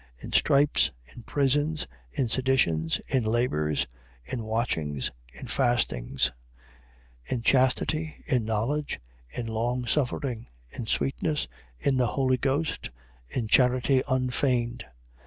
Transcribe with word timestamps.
In 0.17 0.33
stripes, 0.33 0.89
in 1.15 1.21
prisons, 1.21 1.85
in 2.11 2.27
seditions, 2.27 2.99
in 3.07 3.23
labours, 3.23 3.85
in 4.25 4.43
watchings, 4.43 5.11
in 5.31 5.45
fastings, 5.45 6.31
6:6. 7.29 7.31
In 7.31 7.41
chastity, 7.43 8.23
in 8.25 8.43
knowledge, 8.43 8.99
in 9.29 9.45
longsuffering, 9.45 10.47
in 10.71 10.87
sweetness, 10.87 11.47
in 11.77 11.97
the 11.97 12.07
Holy 12.07 12.37
Ghost, 12.37 12.89
in 13.29 13.47
charity 13.47 14.01
unfeigned, 14.09 14.85
6:7. 14.87 14.91